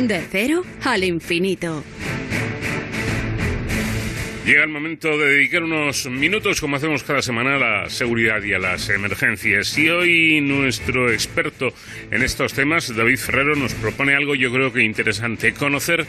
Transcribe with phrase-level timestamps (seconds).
[0.00, 1.84] De cero al infinito.
[4.44, 8.52] Llega el momento de dedicar unos minutos, como hacemos cada semana, a la seguridad y
[8.52, 9.78] a las emergencias.
[9.78, 11.72] Y hoy nuestro experto
[12.10, 16.06] en estos temas, David Ferrero, nos propone algo yo creo que interesante, conocer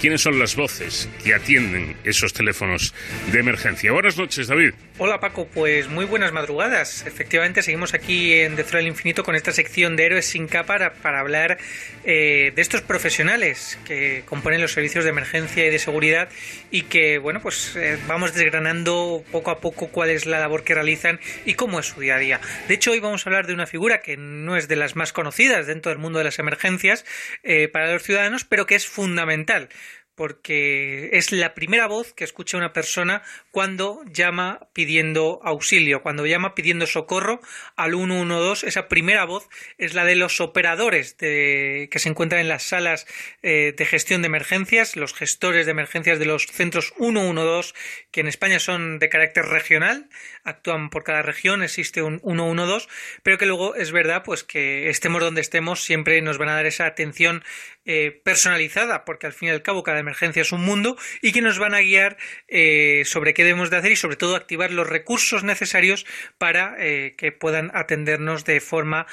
[0.00, 2.94] quiénes son las voces que atienden esos teléfonos
[3.32, 3.92] de emergencia.
[3.92, 4.74] Buenas noches, David.
[4.96, 7.04] Hola Paco, pues muy buenas madrugadas.
[7.06, 10.92] Efectivamente, seguimos aquí en De Cero al Infinito con esta sección de Héroes sin capa
[11.02, 11.58] para, hablar
[12.04, 16.28] eh, de estos profesionales que componen los servicios de emergencia y de seguridad
[16.70, 20.74] y que, bueno, pues eh, vamos desgranando poco a poco cuál es la labor que
[20.74, 22.40] realizan y cómo es su día a día.
[22.68, 25.12] De hecho, hoy vamos a hablar de una figura que no es de las más
[25.12, 27.04] conocidas dentro del mundo de las emergencias
[27.42, 29.68] eh, para los ciudadanos, pero que es fundamental
[30.14, 36.54] porque es la primera voz que escucha una persona cuando llama pidiendo auxilio, cuando llama
[36.54, 37.40] pidiendo socorro
[37.76, 38.68] al 112.
[38.68, 43.06] Esa primera voz es la de los operadores que se encuentran en las salas
[43.42, 47.74] eh, de gestión de emergencias, los gestores de emergencias de los centros 112,
[48.10, 50.08] que en España son de carácter regional,
[50.44, 52.88] actúan por cada región, existe un 112,
[53.22, 56.66] pero que luego es verdad pues que estemos donde estemos siempre nos van a dar
[56.66, 57.44] esa atención
[57.86, 61.42] eh, personalizada, porque al fin y al cabo cada emergencia es un mundo y que
[61.42, 62.16] nos van a guiar
[62.48, 66.06] eh, sobre qué debemos de hacer y sobre todo activar los recursos necesarios
[66.38, 69.06] para eh, que puedan atendernos de forma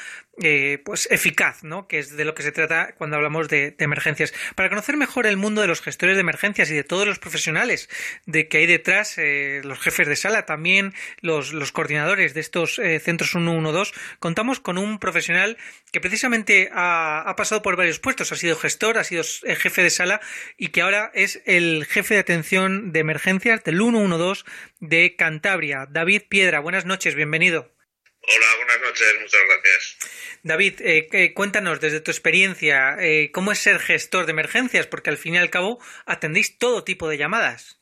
[0.85, 1.87] pues eficaz, ¿no?
[1.87, 4.33] que es de lo que se trata cuando hablamos de, emergencias.
[4.55, 7.89] Para conocer mejor el mundo de los gestores de emergencias y de todos los profesionales
[8.25, 9.17] de que hay detrás,
[9.63, 15.57] los jefes de sala, también los, coordinadores de estos centros 112, contamos con un profesional
[15.91, 19.89] que precisamente ha, ha, pasado por varios puestos, ha sido gestor, ha sido jefe de
[19.89, 20.21] sala
[20.57, 24.43] y que ahora es el jefe de atención de emergencias del 112
[24.79, 25.87] de Cantabria.
[25.89, 27.75] David Piedra, buenas noches, bienvenido.
[28.23, 29.97] Hola, buenas noches, muchas gracias.
[30.43, 34.85] David, eh, cuéntanos desde tu experiencia, eh, ¿cómo es ser gestor de emergencias?
[34.85, 37.79] Porque al fin y al cabo atendéis todo tipo de llamadas.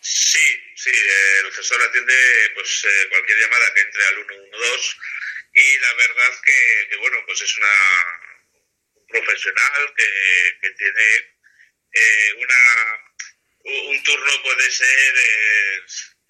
[0.00, 2.14] Sí, sí, el gestor atiende
[2.54, 4.96] pues eh, cualquier llamada que entre al 112
[5.52, 8.29] y la verdad que, que bueno, pues es una, un
[9.10, 11.36] profesional que, tiene
[12.38, 12.54] una,
[13.64, 15.14] un turno puede ser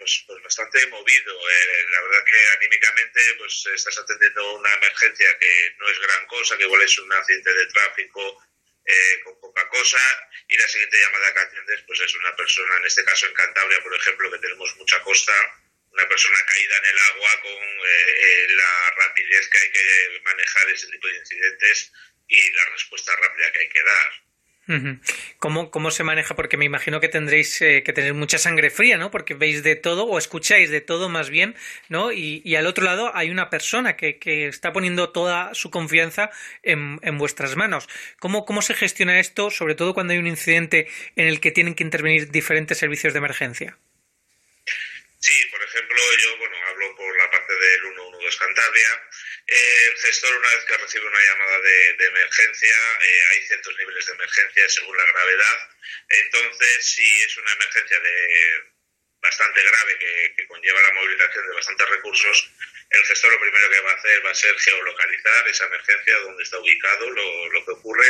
[0.00, 1.50] pues, pues bastante movido.
[1.50, 6.56] Eh, la verdad que anímicamente pues estás atendiendo una emergencia que no es gran cosa,
[6.56, 8.42] que igual es un accidente de tráfico
[8.86, 10.00] eh, con poca cosa
[10.48, 13.82] y la siguiente llamada que atiendes pues es una persona, en este caso en Cantabria,
[13.82, 15.34] por ejemplo, que tenemos mucha costa,
[15.90, 20.88] una persona caída en el agua con eh, la rapidez que hay que manejar ese
[20.88, 21.92] tipo de incidentes
[22.30, 24.30] y la respuesta rápida que hay que dar.
[25.38, 26.36] ¿Cómo, ¿Cómo, se maneja?
[26.36, 29.10] Porque me imagino que tendréis eh, que tener mucha sangre fría, ¿no?
[29.10, 31.56] Porque veis de todo o escucháis de todo más bien,
[31.88, 32.12] ¿no?
[32.12, 36.30] Y, al otro lado hay una persona que, que está poniendo toda su confianza
[36.62, 37.88] en, en vuestras manos.
[38.20, 40.86] ¿Cómo, ¿Cómo se gestiona esto, sobre todo cuando hay un incidente
[41.16, 43.76] en el que tienen que intervenir diferentes servicios de emergencia?
[45.20, 49.02] Sí, por ejemplo, yo bueno hablo por la parte del 112 Cantabria
[49.46, 54.12] el gestor, una vez que recibe una llamada de, emergencia, eh, hay ciertos niveles de
[54.12, 55.70] emergencia según la gravedad.
[56.08, 58.64] Entonces, si es una emergencia de
[59.20, 62.50] bastante grave que, conlleva la movilización de bastantes recursos,
[62.90, 66.42] el gestor lo primero que va a hacer va a ser geolocalizar esa emergencia, donde
[66.42, 68.06] está ubicado, lo, que ocurre,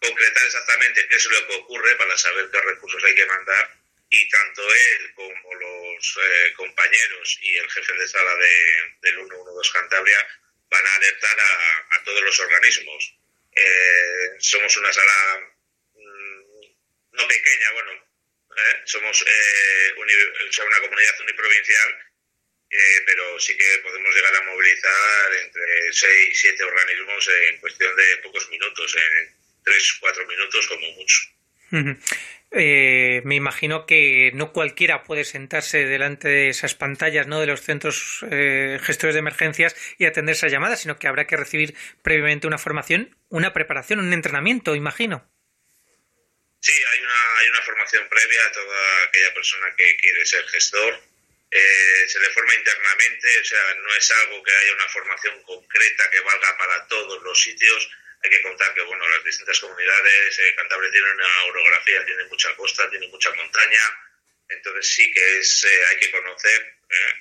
[0.00, 3.81] concretar exactamente qué es lo que ocurre para saber qué recursos hay que mandar
[4.14, 9.72] y tanto él como los eh, compañeros y el jefe de sala de, del 112
[9.72, 10.28] Cantabria
[10.68, 13.16] van a alertar a, todos los organismos.
[13.52, 15.50] Eh, somos una sala
[15.94, 16.60] mm,
[17.12, 22.04] no pequeña, bueno, eh, somos eh, una comunidad uniprovincial,
[23.06, 28.16] pero sí que podemos llegar a movilizar entre 6 y 7 organismos en cuestión de
[28.18, 31.20] pocos minutos, en 3 4 minutos como mucho.
[32.54, 37.40] Eh, me imagino que no cualquiera puede sentarse delante de esas pantallas ¿no?
[37.40, 41.38] de los centros eh, gestores de emergencias y atender esas llamadas, sino que habrá que
[41.38, 45.26] recibir previamente una formación, una preparación, un entrenamiento, imagino.
[46.60, 51.00] Sí, hay una, hay una formación previa a toda aquella persona que quiere ser gestor.
[51.50, 56.10] Eh, se le forma internamente, o sea, no es algo que haya una formación concreta
[56.10, 57.90] que valga para todos los sitios
[58.22, 62.54] hay que contar que bueno las distintas comunidades, eh, Cantabria tiene una orografía, tiene mucha
[62.56, 63.80] costa, tiene mucha montaña,
[64.48, 67.14] entonces sí que es eh, hay que conocer eh,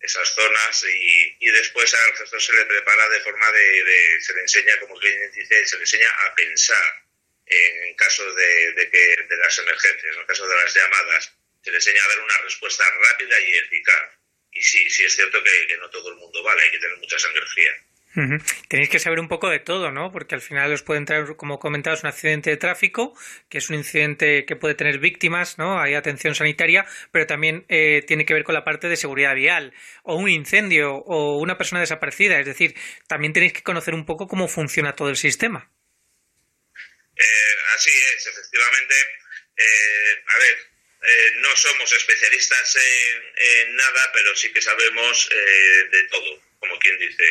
[0.00, 4.40] esas zonas y, y, después al gestor se le prepara de forma de, se le
[4.40, 7.04] enseña, como el dice, se le enseña a pensar
[7.46, 11.32] en caso de, de, que, de las emergencias, en caso de las llamadas,
[11.62, 14.18] se le enseña a dar una respuesta rápida y eficaz.
[14.52, 16.96] Y sí, sí es cierto que, que no todo el mundo vale, hay que tener
[16.98, 17.74] mucha sangre fría.
[18.68, 20.10] Tenéis que saber un poco de todo, ¿no?
[20.10, 23.16] Porque al final os puede entrar, como comentabas, un accidente de tráfico,
[23.48, 25.80] que es un incidente que puede tener víctimas, ¿no?
[25.80, 29.74] Hay atención sanitaria, pero también eh, tiene que ver con la parte de seguridad vial,
[30.02, 32.40] o un incendio, o una persona desaparecida.
[32.40, 32.74] Es decir,
[33.06, 35.70] también tenéis que conocer un poco cómo funciona todo el sistema.
[37.14, 38.94] Eh, así es, efectivamente.
[39.56, 40.56] Eh, a ver,
[41.40, 47.24] no somos especialistas en, nada, pero sí que sabemos de todo como quien dice.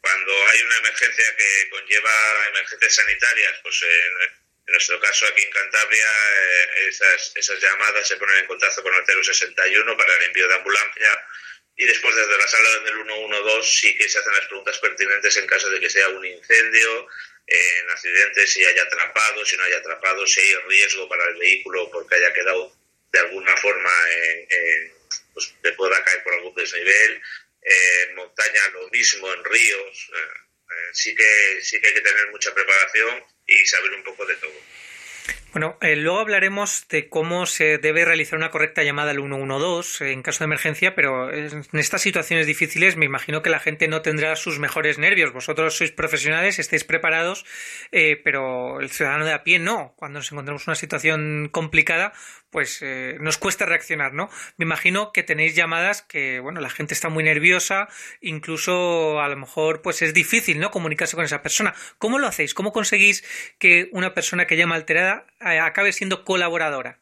[0.00, 6.06] Cuando hay una emergencia que conlleva emergencias sanitarias, pues en, nuestro caso aquí en Cantabria,
[6.06, 10.54] eh, esas, esas llamadas se ponen en contacto con el 061 para el envío de
[10.54, 11.24] ambulancia
[11.76, 15.46] y después desde la sala del 112 sí que se hacen las preguntas pertinentes en
[15.46, 17.08] caso de que sea un incendio,
[17.46, 21.90] en accidentes, si haya atrapado, si no haya atrapado, si hay riesgo para el vehículo
[21.90, 22.72] porque haya quedado
[23.12, 23.90] de alguna forma
[24.50, 24.92] en,
[25.34, 27.22] pues, que pueda caer por algún desnivel,
[27.62, 28.18] en
[29.02, 30.10] en ríos.
[30.12, 34.24] Eh, eh, sí, que, sí que hay que tener mucha preparación y saber un poco
[34.26, 34.60] de todo.
[35.52, 40.22] Bueno, eh, luego hablaremos de cómo se debe realizar una correcta llamada al 112 en
[40.22, 44.36] caso de emergencia, pero en estas situaciones difíciles me imagino que la gente no tendrá
[44.36, 45.32] sus mejores nervios.
[45.32, 47.44] Vosotros sois profesionales, estáis preparados,
[47.90, 49.92] pero el ciudadano de a pie no.
[49.96, 52.12] Cuando nos encontramos en una situación complicada,
[52.50, 54.28] pues eh, nos cuesta reaccionar, ¿no?
[54.56, 57.88] Me imagino que tenéis llamadas que, bueno, la gente está muy nerviosa,
[58.20, 60.70] incluso a lo mejor pues es difícil, ¿no?
[60.70, 61.74] Comunicarse con esa persona.
[61.98, 62.54] ¿Cómo lo hacéis?
[62.54, 63.24] ¿Cómo conseguís
[63.58, 67.00] que una persona que llama alterada eh, acabe siendo colaboradora?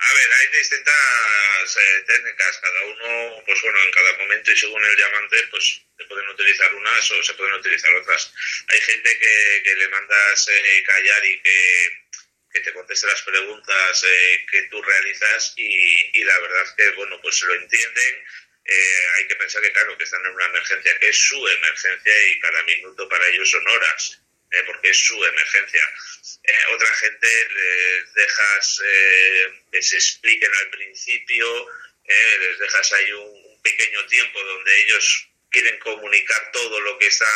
[0.00, 4.84] A ver, hay distintas eh, técnicas, cada uno, pues bueno, en cada momento y según
[4.84, 8.32] el llamante, pues se pueden utilizar unas o se pueden utilizar otras.
[8.68, 10.50] Hay gente que, le mandas
[10.86, 12.08] callar y que
[12.52, 17.42] que te conteste las preguntas eh, que tú realizas y, la verdad que, bueno, pues
[17.42, 18.24] lo entienden.
[18.64, 22.28] Eh, hay que pensar que, claro, que están en una emergencia, que es su emergencia
[22.28, 25.82] y cada minuto para ellos son horas, eh, porque es su emergencia.
[26.74, 28.82] otra gente les dejas
[29.70, 31.66] que se expliquen al principio,
[32.06, 37.26] les dejas ahí un pequeño tiempo donde ellos quieren comunicar todo lo que está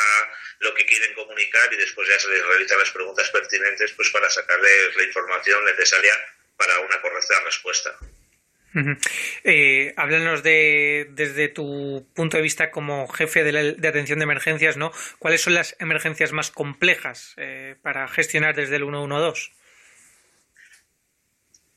[0.62, 4.30] lo que quieren comunicar y después ya se les realizan las preguntas pertinentes pues para
[4.30, 6.14] sacarles la información necesaria
[6.56, 7.98] para una correcta respuesta.
[9.44, 14.92] Eh, háblanos de, desde tu punto de vista como jefe de, atención de emergencias, ¿no?
[15.18, 19.52] ¿Cuáles son las emergencias más complejas eh, para gestionar desde el 112?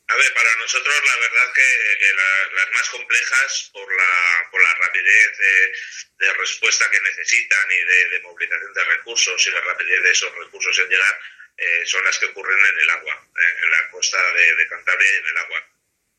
[0.08, 1.66] A ver, para nosotros la verdad que,
[2.56, 8.74] las más complejas por la, por la rapidez de, respuesta que necesitan y de, movilización
[8.74, 11.20] de recursos y la rapidez de esos recursos en llegar
[11.58, 15.18] eh, son las que ocurren en el agua, eh, en la costa de Cantabria y
[15.18, 15.75] en el agua.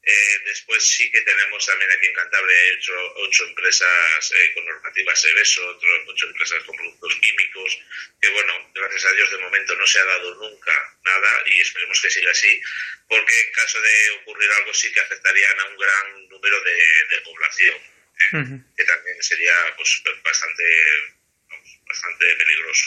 [0.08, 5.24] Eh, después sí que tenemos también aquí en Cantabria ocho, ocho empresas eh, con normativas
[5.24, 7.78] EBESO, otras ocho empresas con productos químicos,
[8.20, 10.72] que bueno, gracias a Dios de momento no se ha dado nunca
[11.04, 12.62] nada y esperemos que siga así,
[13.08, 17.74] porque en caso de ocurrir algo sí que afectarían a un gran número de, población,
[17.74, 20.62] eh, que también sería pues bastante
[21.86, 22.84] bastante peligroso.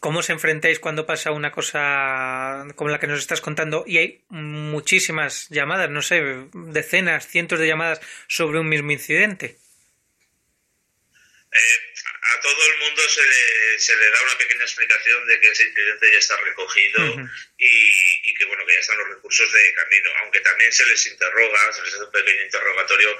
[0.00, 4.24] ¿Cómo os enfrentáis cuando pasa una cosa como la que nos estás contando y hay
[4.28, 9.58] muchísimas llamadas, no sé, decenas, cientos de llamadas sobre un mismo incidente?
[11.52, 11.78] Eh,
[12.36, 15.62] a todo el mundo se le, se le da una pequeña explicación de que ese
[15.68, 17.00] incidente ya está recogido
[17.56, 21.06] y, y, que bueno que ya están los recursos de camino, aunque también se les
[21.06, 23.16] interroga, se les hace un pequeño interrogatorio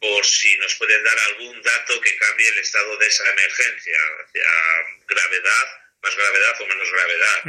[0.00, 4.44] por si nos pueden dar algún dato que cambie el estado de esa emergencia hacia
[5.08, 5.66] gravedad,
[6.02, 7.42] más gravedad o menos gravedad.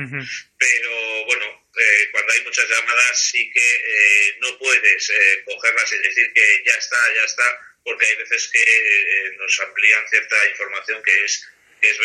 [0.57, 5.97] Pero bueno, eh, cuando hay muchas llamadas sí que eh, no puedes eh, cogerlas y
[5.99, 11.25] decir que ya está, ya está, porque hay veces que nos amplían cierta información que
[11.25, 11.47] es,
[11.79, 11.99] que es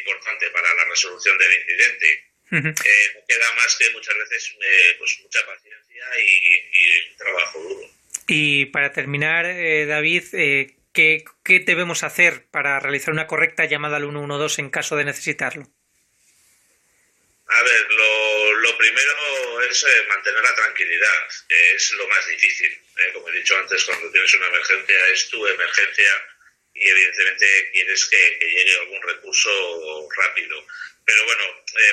[0.00, 2.24] importante para la resolución del incidente.
[2.50, 4.56] no queda más que muchas veces
[4.98, 7.97] pues mucha paciencia y un trabajo duro.
[8.30, 11.24] Y para terminar, eh, David, eh, ¿qué,
[11.64, 15.64] debemos hacer para realizar una correcta llamada al 112 en caso de necesitarlo?
[17.46, 22.78] A ver, lo, primero es eh, mantener la tranquilidad, es lo más difícil.
[23.14, 26.12] como he dicho antes, cuando tienes una emergencia es tu emergencia
[26.74, 30.66] y evidentemente quieres que, llegue algún recurso rápido.
[31.06, 31.44] Pero bueno,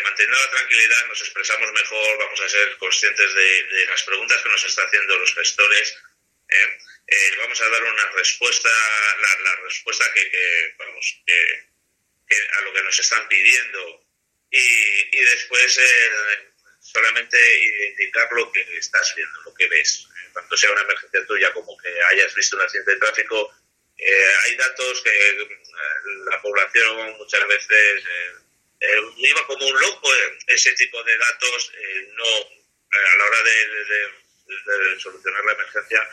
[0.03, 4.49] manteniendo la tranquilidad nos expresamos mejor, vamos a ser conscientes de, de las preguntas que
[4.49, 5.97] nos están haciendo los gestores
[6.49, 6.77] ¿eh?
[7.07, 8.69] Eh, vamos a dar una respuesta,
[9.39, 14.05] la, respuesta que, vamos, a lo que nos están pidiendo
[14.49, 17.37] y, después eh, solamente
[17.89, 20.07] indicar lo que estás viendo, lo que ves.
[20.33, 23.53] Tanto sea una emergencia tuya como que hayas visto un accidente de tráfico,
[23.97, 25.47] Eh, hay datos que eh,
[26.29, 28.03] la población muchas veces
[28.81, 30.09] eh, iba como un loco.
[30.47, 31.71] ese tipo de datos
[32.13, 32.25] no
[32.91, 36.09] a la hora de, solucionar la emergencia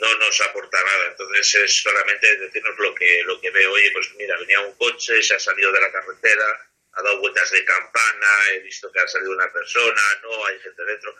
[0.00, 1.08] no nos aporta nada.
[1.08, 3.72] Entonces es solamente decirnos lo que lo que veo.
[3.72, 7.50] Oye, pues mira, venía un coche, se ha salido de la carretera, ha dado vueltas
[7.50, 11.14] de campana, he visto que ha salido una persona, no hay gente dentro.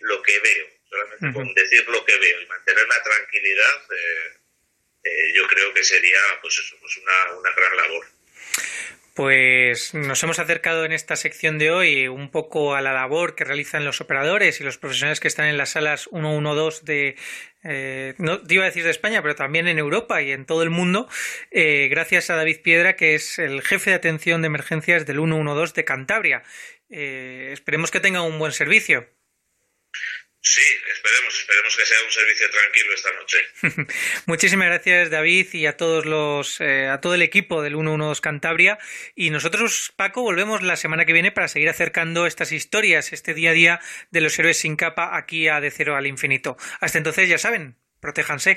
[0.00, 3.82] lo que veo, solamente con decir lo que veo y mantener la tranquilidad
[5.06, 8.06] eh, yo creo que sería pues, eso, pues una, una gran labor.
[9.16, 13.44] Pues nos hemos acercado en esta sección de hoy un poco a la labor que
[13.44, 17.16] realizan los operadores y los profesionales que están en las salas 112 de,
[17.64, 20.62] eh, no te iba a decir de España, pero también en Europa y en todo
[20.62, 21.08] el mundo,
[21.50, 25.72] eh, gracias a David Piedra, que es el jefe de atención de emergencias del 112
[25.74, 26.42] de Cantabria.
[26.90, 29.08] esperemos que tenga un buen servicio.
[30.48, 30.62] Sí,
[30.92, 33.92] esperemos, esperemos que sea un servicio tranquilo esta noche.
[34.26, 38.78] Muchísimas gracias David y a todos los eh, a todo el equipo del 112 Cantabria
[39.16, 43.50] y nosotros Paco volvemos la semana que viene para seguir acercando estas historias, este día
[43.50, 43.80] a día
[44.12, 46.56] de los héroes sin capa aquí a de cero al infinito.
[46.78, 48.54] Hasta entonces ya saben, protéjanse.